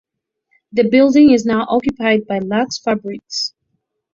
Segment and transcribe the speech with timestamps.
[0.71, 3.53] The building is now occupied by Lux Fabrics.